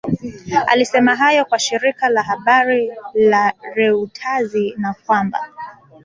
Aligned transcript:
Alisema 0.67 1.15
hayo 1.15 1.45
kwa 1.45 1.59
shirika 1.59 2.09
la 2.09 2.21
habari 2.23 2.91
la 3.15 3.53
Reuttazi 3.75 4.73
na 4.77 4.95
kwamba 5.05 5.39